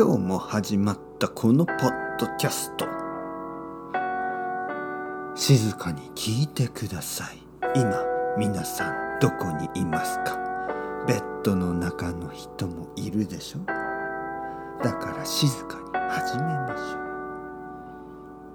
[0.00, 2.86] 今日も始まったこのポッドキャスト。
[5.34, 7.38] 静かに聞いてください。
[7.74, 8.04] 今
[8.38, 10.38] 皆さんどこにいますか？
[11.08, 13.58] ベッドの中の人もいるでしょ？
[14.84, 16.98] だから静かに始めましょ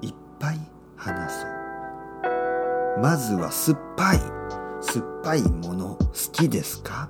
[0.02, 0.06] う。
[0.06, 0.60] いっぱい
[0.96, 3.02] 話そう。
[3.02, 4.20] まずは酸っぱい。
[4.80, 7.10] 酸っぱいもの好きですか？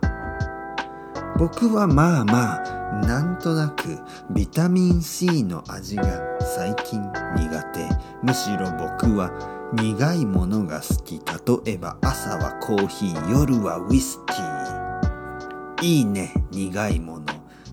[1.38, 6.04] 僕はまあまあなんとなくビタミン C の味が
[6.39, 7.01] 最近
[7.36, 7.89] 苦手。
[8.21, 9.32] むしろ僕は
[9.73, 11.19] 苦いものが好き。
[11.65, 15.86] 例えば朝はコーヒー夜はウイスキー。
[15.86, 17.25] いいね苦いもの。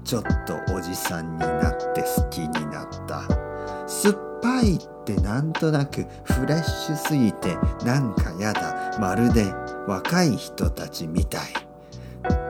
[0.05, 3.23] ちょっとおじさんになって好きになった。
[3.87, 8.99] 酸っぱいってなんとなくフレッシュすぎてなんかやだ。
[8.99, 9.45] まるで
[9.87, 11.41] 若い人たちみたい。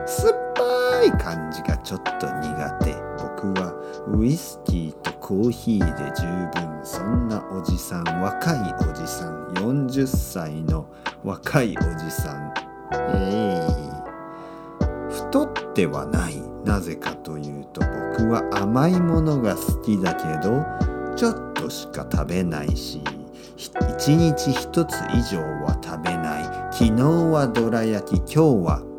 [0.07, 0.50] 酸っ
[1.03, 2.95] い感じがちょっと苦手。
[3.17, 3.73] 僕は
[4.07, 6.25] ウイスキーとコーヒーで十
[6.61, 10.85] 分そんなおじさん若いおじさん40歳の
[11.23, 12.53] 若いおじさん。
[13.13, 13.91] ええ
[15.09, 16.41] 太ってはない。
[16.65, 20.63] なぜかというと僕は甘いものが好きだけど
[21.15, 23.01] ちょっとしか食べないし
[23.57, 26.43] 一日一つ以上は食べない。
[26.71, 28.90] 昨日はどら焼き今日は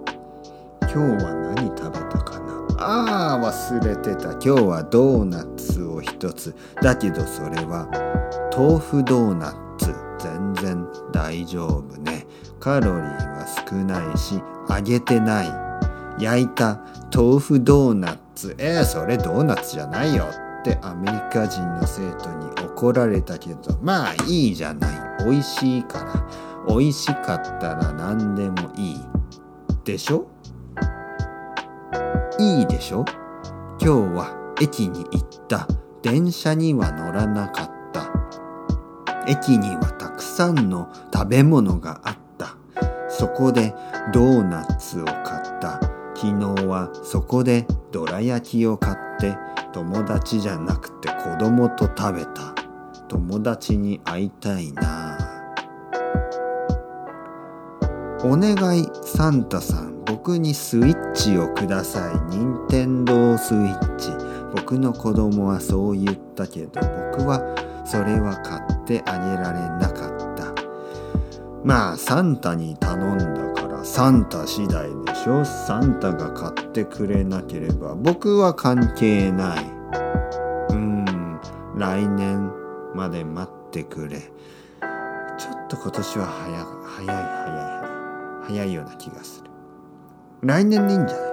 [0.94, 2.52] 今日は何食べたかな？
[2.76, 4.32] ああ忘れてた。
[4.32, 6.54] 今日はドーナツを一つ。
[6.82, 7.88] だけどそれは
[8.54, 9.94] 豆腐ドーナツ。
[10.18, 12.26] 全然大丈夫ね。
[12.60, 15.52] カロリーは少ないし揚げてない。
[16.22, 16.78] 焼いた
[17.10, 18.54] 豆腐ドーナツ。
[18.58, 20.27] えー、それドーナツじゃないよ。
[20.60, 25.24] ってアメリカ人の生徒に怒られたけどまあいいじゃない。
[25.24, 26.28] 美味しいから。
[26.68, 29.00] 美味しかったら何でもいい。
[29.84, 30.28] でしょ？
[32.42, 33.04] いいでしょ？
[33.80, 35.68] 今日は駅に行った。
[36.02, 38.10] 電車には乗らなかった。
[39.28, 42.56] 駅にはたくさんの食べ物があった。
[43.08, 43.72] そこで
[44.12, 45.22] ドーナツを買っ
[45.61, 45.78] た。
[46.17, 49.36] 昨日はそこでどら焼きを買って。
[49.72, 52.55] 友達じゃなくて子供と食べた。
[53.08, 55.17] 友達に会いたいな。
[58.24, 59.92] お願いサンタさん。
[60.05, 62.20] 僕にスイッチをください。
[62.30, 64.11] 任天堂スイッチ。
[64.55, 66.80] 僕の子供はそう言ったけど
[67.14, 67.40] 僕は
[67.86, 70.52] それは買ってあげられなかった。
[71.64, 73.18] まあサンタに頼ん
[73.55, 75.45] だからサンタ次第でしょ。
[75.45, 79.64] サンタが買ってくれなければ僕は関係ない。
[80.70, 81.41] うん。
[81.77, 82.52] 来年
[82.95, 84.18] まで待ってくれ。
[84.18, 89.52] ちょっと今年は早い早い早い早い早いような気がする。
[90.45, 91.29] 来年でいいんじゃない、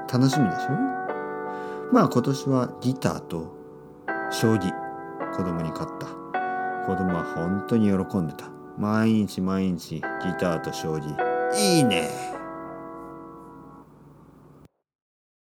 [0.00, 0.70] うん、楽しみでしょ？
[1.92, 3.54] まあ今年はギターと
[4.30, 4.72] 将棋
[5.36, 6.06] 子供に買った。
[6.86, 8.46] 子供は本当に喜んでた。
[8.78, 10.02] 毎日毎日ギ
[10.40, 11.14] ターと将棋。
[11.54, 12.08] いいね。